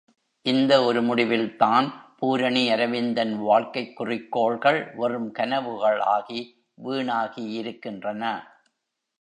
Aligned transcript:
இந்த 0.45 0.83
ஒரு 0.83 1.01
முடிவில்தான் 1.01 2.15
பூரணி 2.17 2.69
அரவிந்தன் 2.69 3.37
வாழ்க்கைக் 3.37 3.95
குறிக்கோள்கள் 3.95 4.93
வெறும் 4.95 5.31
கனவுகள் 5.31 5.99
ஆகி 5.99 6.65
விணாகியிருக்கின்றன. 6.83 8.23